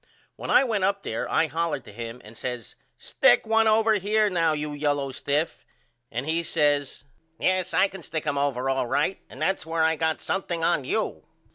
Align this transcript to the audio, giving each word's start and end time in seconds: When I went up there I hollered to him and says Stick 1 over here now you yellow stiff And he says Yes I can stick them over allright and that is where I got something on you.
When 0.35 0.49
I 0.49 0.63
went 0.63 0.83
up 0.83 1.03
there 1.03 1.29
I 1.29 1.45
hollered 1.45 1.85
to 1.85 1.91
him 1.93 2.21
and 2.25 2.35
says 2.35 2.75
Stick 2.97 3.45
1 3.45 3.67
over 3.67 3.93
here 3.99 4.31
now 4.31 4.53
you 4.53 4.71
yellow 4.71 5.11
stiff 5.11 5.63
And 6.09 6.27
he 6.27 6.41
says 6.41 7.03
Yes 7.39 7.71
I 7.71 7.87
can 7.87 8.01
stick 8.01 8.23
them 8.23 8.35
over 8.35 8.63
allright 8.67 9.19
and 9.29 9.39
that 9.43 9.59
is 9.59 9.65
where 9.67 9.83
I 9.83 9.95
got 9.97 10.19
something 10.19 10.63
on 10.63 10.85
you. 10.85 11.25